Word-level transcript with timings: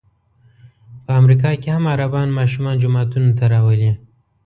په 1.03 1.11
امریکا 1.21 1.51
کې 1.61 1.69
هم 1.75 1.83
عربان 1.93 2.27
ماشومان 2.39 2.75
جوماتونو 2.83 3.29
ته 3.37 3.43
راولي. 3.53 3.91